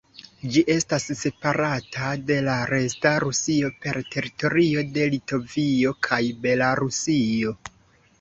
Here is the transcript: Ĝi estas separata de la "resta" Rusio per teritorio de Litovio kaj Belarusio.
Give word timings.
Ĝi 0.53 0.61
estas 0.75 1.03
separata 1.17 2.07
de 2.29 2.37
la 2.47 2.55
"resta" 2.71 3.11
Rusio 3.23 3.69
per 3.83 3.99
teritorio 4.15 4.83
de 4.95 5.05
Litovio 5.15 5.93
kaj 6.09 6.21
Belarusio. 6.47 7.55